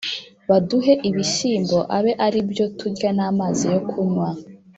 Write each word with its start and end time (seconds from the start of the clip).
baduhe 0.49 0.93
ibishyimbo 1.09 1.79
abe 1.97 2.11
ari 2.25 2.39
byo 2.49 2.65
turya 2.77 3.09
n’amazi 3.17 3.65
yo 3.73 3.79
kunywa 3.89 4.29